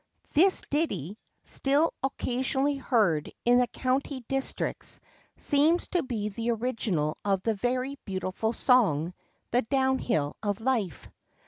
[THIS 0.31 0.63
ditty, 0.71 1.15
still 1.43 1.93
occasionally 2.01 2.75
heard 2.75 3.31
in 3.45 3.59
the 3.59 3.67
country 3.67 4.25
districts, 4.27 4.99
seems 5.37 5.87
to 5.89 6.01
be 6.01 6.29
the 6.29 6.49
original 6.49 7.19
of 7.23 7.43
the 7.43 7.53
very 7.53 7.99
beautiful 8.05 8.51
song, 8.51 9.13
The 9.51 9.61
Downhill 9.61 10.37
of 10.41 10.59
Life. 10.59 11.07